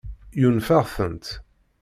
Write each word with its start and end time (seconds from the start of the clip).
Ɣunfaɣ-tent. 0.41 1.27